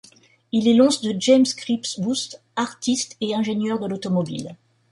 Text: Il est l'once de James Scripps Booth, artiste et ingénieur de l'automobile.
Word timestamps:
Il 0.51 0.67
est 0.67 0.73
l'once 0.73 1.01
de 1.01 1.15
James 1.19 1.45
Scripps 1.45 1.99
Booth, 1.99 2.41
artiste 2.55 3.17
et 3.21 3.35
ingénieur 3.35 3.77
de 3.77 3.85
l'automobile. 3.85 4.55